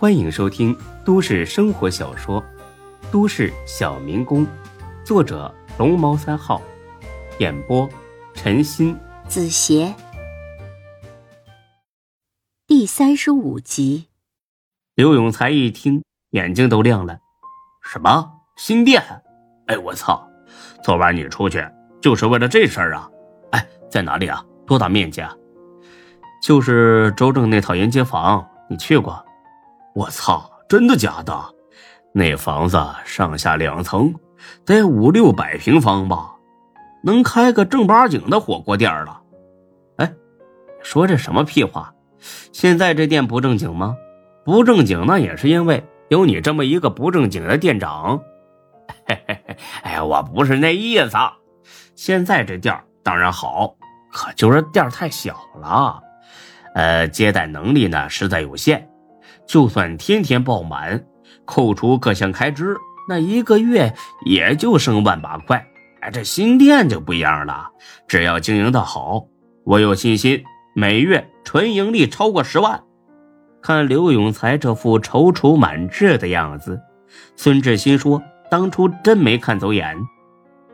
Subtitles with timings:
[0.00, 0.74] 欢迎收听
[1.04, 2.42] 都市生活小说
[3.12, 4.46] 《都市小民工》，
[5.04, 6.62] 作者龙猫三号，
[7.38, 7.86] 演播
[8.32, 9.94] 陈鑫、子邪，
[12.66, 14.06] 第三十五集。
[14.94, 17.18] 刘永才一听，眼睛都亮了
[17.84, 18.26] ：“什么
[18.56, 19.02] 新店？
[19.66, 20.26] 哎，我操！
[20.82, 21.62] 昨晚你出去
[22.00, 23.06] 就是为了这事儿啊？
[23.50, 24.42] 哎，在哪里啊？
[24.66, 25.36] 多大面积啊？
[26.42, 29.22] 就是周正那套沿街房，你去过？”
[29.94, 30.50] 我操！
[30.68, 31.34] 真的假的？
[32.12, 34.14] 那房子上下两层，
[34.64, 36.32] 得五六百平方吧，
[37.02, 39.20] 能开个正八经的火锅店了。
[39.96, 40.12] 哎，
[40.80, 41.92] 说这什么屁话？
[42.52, 43.96] 现在这店不正经吗？
[44.44, 48.20] 不正经那也是因为有你这么一个不正经的店长。
[49.06, 51.16] 嘿嘿嘿，哎，我不是那意思。
[51.96, 53.74] 现在这店当然好，
[54.12, 56.00] 可就是店太小了，
[56.74, 58.88] 呃，接待能力呢实在有限。
[59.50, 61.04] 就算天天爆满，
[61.44, 62.76] 扣除各项开支，
[63.08, 63.92] 那一个月
[64.24, 65.66] 也就剩万把块。
[66.02, 67.68] 哎，这新店就不一样了，
[68.06, 69.26] 只要经营的好，
[69.64, 70.40] 我有信心
[70.72, 72.80] 每月纯盈利超过十万。
[73.60, 76.80] 看刘永才这副踌躇满志的样子，
[77.34, 79.98] 孙志新说：“当初真没看走眼。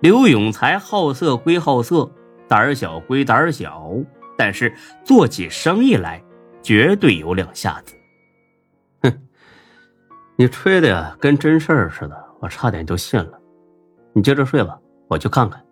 [0.00, 2.10] 刘永才好色归好色，
[2.48, 3.88] 胆小归胆小，
[4.36, 6.20] 但是做起生意来
[6.60, 7.94] 绝对有两下子。”
[10.36, 13.38] 你吹的呀，跟真事儿似的，我差点就信了。
[14.12, 15.64] 你接着睡吧，我去看看。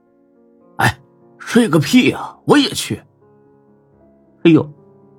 [0.76, 0.98] 哎，
[1.38, 2.36] 睡个屁呀！
[2.46, 3.02] 我也去。
[4.44, 4.68] 哎呦，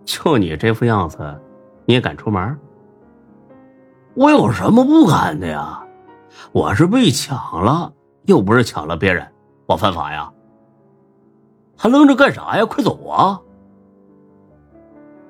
[0.06, 1.18] 就你这副样子，
[1.86, 2.58] 你也敢出门？
[4.16, 5.86] 我有什么不敢的呀？
[6.52, 7.94] 我是被抢了，
[8.26, 9.28] 又不是抢了别人，
[9.66, 10.32] 我犯法呀？
[11.76, 12.66] 还愣着干啥呀？
[12.66, 13.42] 快走啊！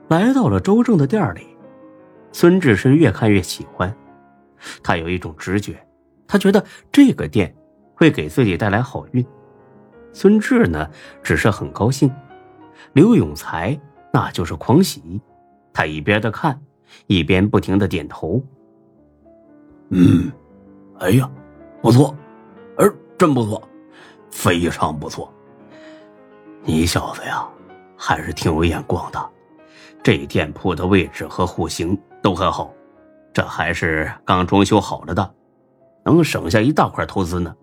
[0.08, 1.58] 来到了周正的店里，
[2.31, 3.91] 孙志是越看越喜欢。
[4.83, 5.75] 他有一种直觉，
[6.28, 7.53] 他觉得这个店
[7.95, 9.25] 会给自己带来好运。
[10.11, 10.90] 孙志呢，
[11.22, 12.09] 只是很高兴；
[12.94, 13.79] 刘永才
[14.12, 15.19] 那就是狂喜。
[15.73, 16.62] 他一边的看，
[17.07, 18.44] 一边不停的点头。
[19.90, 20.31] 嗯，
[21.00, 21.29] 哎呀，
[21.81, 22.16] 不错，
[22.78, 23.62] 儿真不错，
[24.29, 25.34] 非常不错。
[26.63, 27.47] 你小子呀，
[27.97, 29.29] 还是挺有眼光的。
[30.03, 32.72] 这店铺的位置和户型都很好。
[33.34, 35.34] 这还是刚装修好了的，
[36.06, 37.56] 能省下一大块投资呢。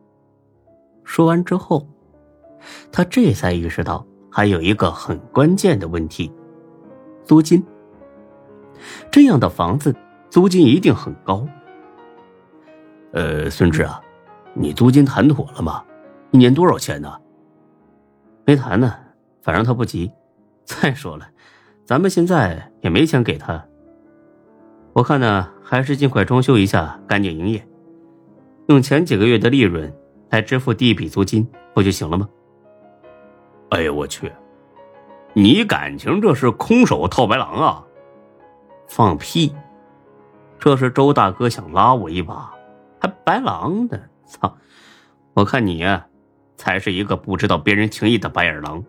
[1.04, 1.86] 说完之后，
[2.90, 6.32] 他这才意识到还有一个很关键的问题：
[7.24, 7.64] 租金。
[9.10, 9.94] 这样的房子
[10.28, 11.46] 租金一定很高。
[13.12, 14.00] 呃，孙志啊，
[14.54, 15.84] 你租金谈妥了吗？
[16.32, 17.16] 一年多少钱呢？
[18.44, 18.94] 没谈呢，
[19.42, 20.10] 反正他不急。
[20.64, 21.28] 再说了，
[21.84, 23.64] 咱们现在也没钱给他。
[24.92, 27.64] 我看呢，还是尽快装修一下，赶紧营业，
[28.66, 29.92] 用前几个月的利润
[30.30, 32.28] 来支付第一笔租金，不就行了吗？
[33.70, 34.30] 哎呦我去！
[35.32, 37.84] 你感情这是空手套白狼啊？
[38.88, 39.54] 放屁！
[40.58, 42.52] 这是周大哥想拉我一把，
[43.00, 43.96] 还白狼呢？
[44.26, 44.52] 操！
[45.34, 46.04] 我看你呀，
[46.56, 48.84] 才是一个不知道别人情谊的白眼狼。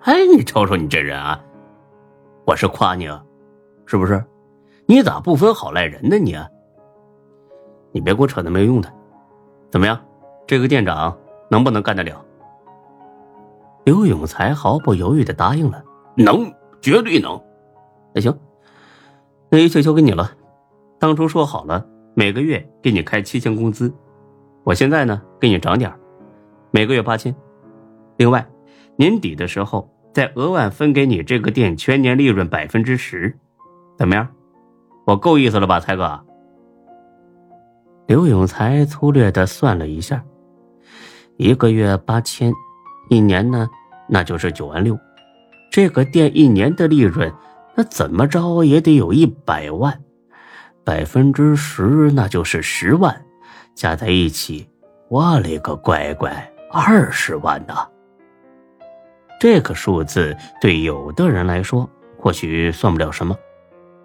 [0.00, 1.40] 哎，你瞅瞅你这人啊！
[2.44, 3.22] 我是夸你啊。
[3.86, 4.22] 是不是？
[4.86, 6.18] 你咋不分好赖人呢？
[6.18, 6.36] 你，
[7.92, 8.92] 你别给我扯那没用的。
[9.70, 10.00] 怎么样，
[10.46, 11.16] 这个店长
[11.50, 12.24] 能不能干得了？
[13.84, 15.82] 刘永才毫不犹豫的答应了
[16.16, 17.40] ：“能，绝对能。”
[18.14, 18.36] 那行，
[19.50, 20.32] 那一切交给你了。
[20.98, 23.92] 当初说好了，每个月给你开七千工资，
[24.64, 25.92] 我现在呢给你涨点
[26.70, 27.34] 每个月八千。
[28.16, 28.46] 另外，
[28.96, 33.36] 年底的时候再额外分给你这个店全年利润百分之十。
[33.96, 34.28] 怎么样，
[35.06, 36.20] 我够意思了吧，才哥？
[38.06, 40.22] 刘永才粗略的算了一下，
[41.36, 42.52] 一个月八千，
[43.08, 43.68] 一年呢，
[44.08, 44.96] 那就是九万六。
[45.72, 47.32] 这个店一年的利润，
[47.74, 50.00] 那怎么着也得有一百万，
[50.84, 53.24] 百分之十那就是十万，
[53.74, 54.68] 加在一起，
[55.08, 56.30] 我勒个乖乖，
[56.70, 57.88] 二十万呐！
[59.40, 61.88] 这个数字对有的人来说，
[62.18, 63.36] 或许算不了什么。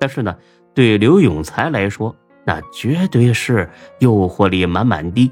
[0.01, 0.35] 但是呢，
[0.73, 3.69] 对刘永才来说，那绝对是
[3.99, 5.31] 诱惑力满满的。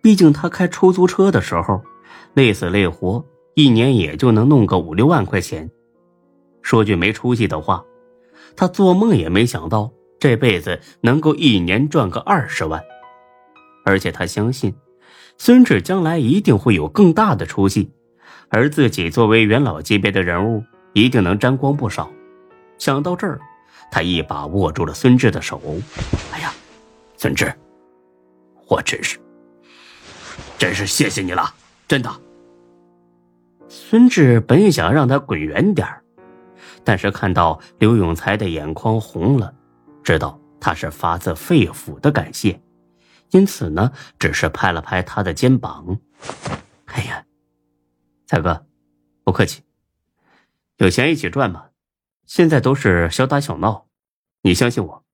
[0.00, 1.82] 毕竟他开出租车的时候，
[2.34, 3.24] 累死累活，
[3.56, 5.68] 一年也就能弄个五六万块钱。
[6.62, 7.84] 说句没出息的话，
[8.54, 9.90] 他做梦也没想到
[10.20, 12.80] 这辈子能够一年赚个二十万。
[13.84, 14.72] 而且他相信，
[15.36, 17.90] 孙志将来一定会有更大的出息，
[18.50, 20.62] 而自己作为元老级别的人物，
[20.92, 22.08] 一定能沾光不少。
[22.82, 23.40] 想到这儿，
[23.92, 25.62] 他一把握住了孙志的手。
[26.32, 26.52] 哎呀，
[27.16, 27.54] 孙志，
[28.66, 29.20] 我真是，
[30.58, 31.54] 真是谢谢你了，
[31.86, 32.10] 真的。
[33.68, 35.86] 孙志本想让他滚远点
[36.82, 39.54] 但是看到刘永才的眼眶红了，
[40.02, 42.60] 知道他是发自肺腑的感谢，
[43.30, 46.00] 因此呢，只是拍了拍他的肩膀。
[46.86, 47.24] 哎呀，
[48.26, 48.66] 才哥，
[49.22, 49.62] 不客气。
[50.78, 51.66] 有钱一起赚嘛，
[52.26, 53.86] 现在都是小打小闹，
[54.42, 55.04] 你相信我，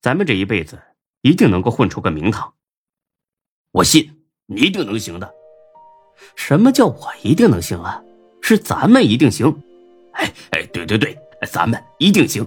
[0.00, 0.80] 咱们这一辈子
[1.20, 2.54] 一定能够混出个名堂。
[3.72, 5.34] 我信你一定能行的。
[6.34, 8.02] 什么叫我一定能行啊？
[8.40, 9.62] 是咱们一定行。
[10.12, 11.18] 哎哎，对对对，
[11.50, 12.46] 咱们一定行。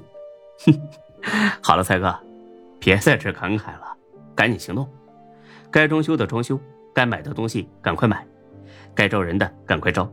[0.66, 0.74] 哼，
[1.62, 2.18] 好了，才哥，
[2.80, 3.96] 别在这感慨了，
[4.34, 4.90] 赶紧行动。
[5.70, 6.60] 该装修的装修，
[6.96, 8.26] 该买的东西赶快买，
[8.96, 10.12] 该招人的赶快招。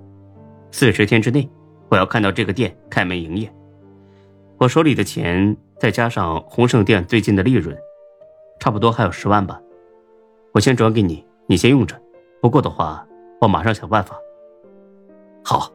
[0.71, 1.49] 四十天之内，
[1.89, 3.51] 我要看到这个店开门营业。
[4.59, 7.77] 我手里的钱再加上鸿盛店最近的利润，
[8.59, 9.61] 差不多还有十万吧。
[10.53, 12.01] 我先转给你，你先用着。
[12.41, 13.07] 不够的话，
[13.41, 14.17] 我马上想办法。
[15.45, 15.71] 好，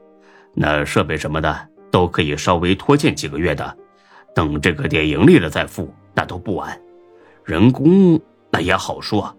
[0.55, 3.77] 那设备什么的都可以稍微拖欠几个月的，
[4.33, 6.81] 等这个店盈利了再付，那都不晚。
[7.43, 8.19] 人工
[8.49, 9.31] 那也好说，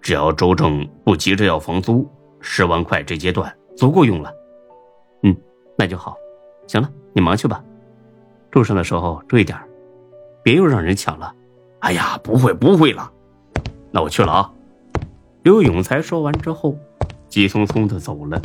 [0.00, 2.08] 只要周正不急着要房租，
[2.40, 4.32] 十万块这阶段足够用了。
[5.24, 5.36] 嗯，
[5.76, 6.16] 那就好。
[6.66, 7.62] 行了，你忙去吧，
[8.58, 9.56] 路上的时候注意点，
[10.42, 11.32] 别又让人抢了。
[11.78, 13.08] 哎呀，不会不会了，
[13.92, 14.52] 那我去了啊。
[15.44, 16.76] 刘永才说完之后，
[17.28, 18.42] 急匆匆的走了。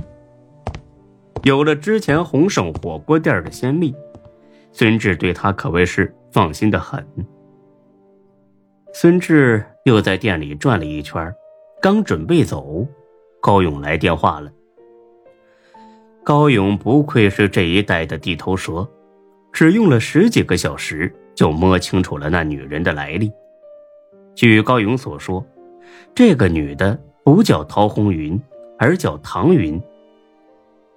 [1.42, 3.96] 有了之前红胜火锅店的先例，
[4.72, 7.04] 孙志对他可谓是放心的很。
[8.94, 11.34] 孙志又在店里转了一圈，
[11.82, 12.88] 刚准备走，
[13.42, 14.52] 高勇来电话了。
[16.24, 18.88] 高勇不愧是这一带的地头蛇，
[19.54, 23.32] 只用了十几个小时就摸清楚了那女人的来历。
[24.36, 25.46] 据高勇所说。
[26.16, 28.40] 这个女的不叫陶红云，
[28.80, 29.82] 而叫唐云。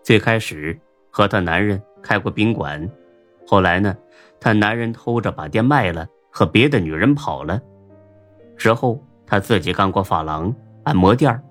[0.02, 0.78] 最开始
[1.10, 2.88] 和她男人开过宾馆，
[3.46, 3.96] 后来呢，
[4.40, 7.60] 她男人偷着把店卖了，和别的女人跑了。
[8.56, 10.54] 之后她自己干过发廊、
[10.84, 11.42] 按摩店，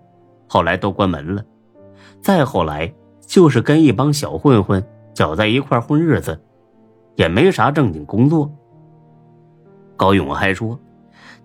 [0.47, 1.43] 后来都关门了。
[2.21, 2.91] 再后来
[3.21, 6.39] 就是跟一帮小混混搅在一块混日子，
[7.15, 8.51] 也没啥正经工作。
[9.95, 10.79] 高勇还说，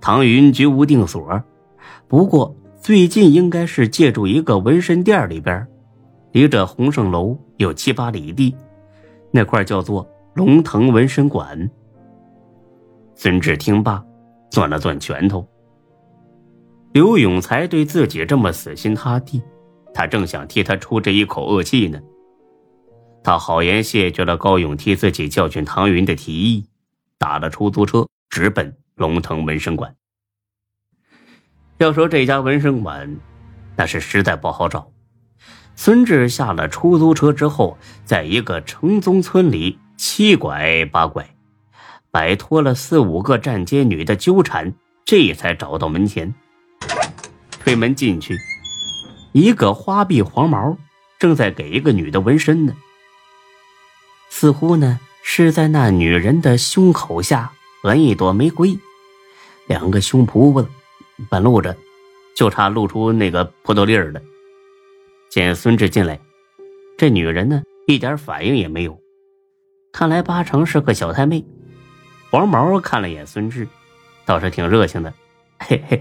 [0.01, 1.43] 唐云居无定所。
[2.09, 5.67] 不过最近应该是借住一个纹身店里边，
[6.33, 8.57] 离着鸿盛楼有七八里地，
[9.31, 11.71] 那块叫做龙腾纹身馆。
[13.15, 14.03] 孙志听罢，
[14.51, 15.47] 攥了攥拳头。
[16.93, 19.41] 刘永才对自己这么死心塌地，
[19.95, 22.01] 他正想替他出这一口恶气呢。
[23.23, 26.67] 他好言谢绝了高勇替自己教训唐云的提议，
[27.19, 29.95] 打了出租车直奔龙腾纹身馆。
[31.79, 33.19] 要说这家纹身馆，
[33.77, 34.91] 那是实在不好找。
[35.77, 41.35] 孙志下了出租车之后，在一个城中村里七拐八拐，
[42.11, 44.75] 摆脱了四五个站街女的纠缠，
[45.05, 46.35] 这才找到门前。
[47.51, 48.37] 推门进去，
[49.33, 50.77] 一个花臂黄毛
[51.19, 52.75] 正在给一个女的纹身呢。
[54.31, 58.79] 似乎呢是在那女人的胸口下纹一朵玫瑰，
[59.67, 60.67] 两个胸脯子。
[61.29, 61.77] 半露着，
[62.35, 64.23] 就差露出那个葡萄粒儿了。
[65.29, 66.19] 见孙志进来，
[66.97, 68.99] 这女人呢一点反应也没有，
[69.93, 71.45] 看来八成是个小太妹。
[72.31, 73.69] 黄毛看了眼孙志，
[74.25, 75.13] 倒是挺热情的
[75.61, 76.01] ：“嘿嘿，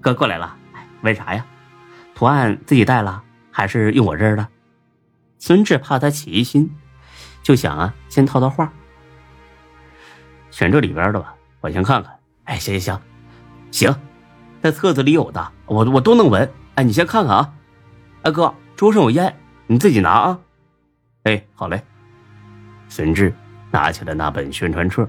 [0.00, 0.56] 哥过来了，
[1.02, 1.46] 问啥呀？
[2.16, 4.48] 图案自己带了还是用我这儿的？”
[5.38, 6.68] 孙志怕他起疑心，
[7.46, 8.72] 就想啊，先套套话，
[10.50, 12.18] 选这里边的吧，我先看看。
[12.42, 12.92] 哎，行行
[13.70, 14.00] 行，行。
[14.60, 16.52] 在册子里有的，我我都能闻。
[16.74, 17.54] 哎，你先看看啊，
[18.22, 19.32] 哎哥，桌上有烟，
[19.68, 20.40] 你自己拿啊。
[21.22, 21.80] 哎，好嘞。
[22.88, 23.32] 孙志
[23.70, 25.08] 拿起了那本宣传册，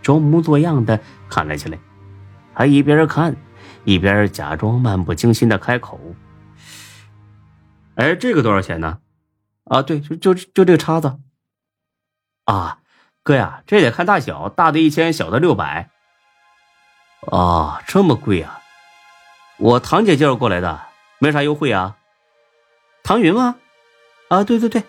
[0.00, 1.78] 装模作样的看了起来。
[2.54, 3.36] 他一边看，
[3.84, 6.00] 一边假装漫不经心的开口
[7.96, 9.00] ：“哎，这个多少钱呢？
[9.64, 11.18] 啊，对，就就就这个叉子。
[12.46, 12.78] 啊，
[13.22, 15.90] 哥呀，这得看大小，大的一千，小的六百。
[17.30, 18.60] 啊，这么贵啊！”
[19.58, 20.80] 我堂姐介绍过来的，
[21.18, 21.96] 没啥优惠啊。
[23.02, 23.56] 唐云吗？
[24.28, 24.82] 啊，对对对，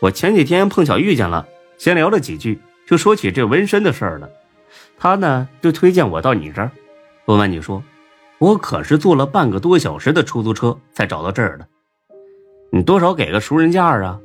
[0.00, 1.46] 我前几天碰巧遇见了，
[1.78, 4.28] 闲聊了几句，就说起这纹身的事儿了。
[4.98, 6.70] 他呢就推荐我到你这儿。
[7.24, 7.82] 不瞒你说，
[8.38, 11.66] 我可是坐了半个多小时的出租车才找到这儿的。
[12.70, 14.20] 你多少给个熟人价啊？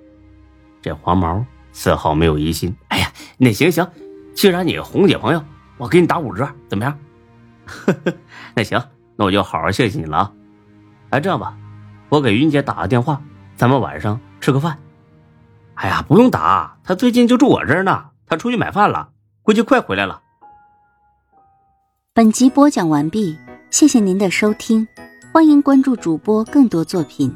[0.81, 1.45] 这黄毛
[1.77, 2.75] 丝毫没有疑心。
[2.87, 3.87] 哎呀，那行行，
[4.33, 5.43] 既然你红姐朋友，
[5.77, 6.97] 我给你打五折，怎么样？
[7.67, 8.13] 呵 呵
[8.55, 8.81] 那行，
[9.15, 10.31] 那我就好好谢谢你了啊！
[11.11, 11.55] 哎，这样吧，
[12.09, 13.21] 我给云姐打个电话，
[13.55, 14.79] 咱们晚上吃个饭。
[15.75, 19.09] 哎呀，不用打，她最近就住我这儿呢，她出去买饭了，
[19.43, 20.23] 估计快回来了。
[22.11, 23.37] 本集播讲完毕，
[23.69, 24.87] 谢谢您的收听，
[25.31, 27.31] 欢迎关注主播更多作品。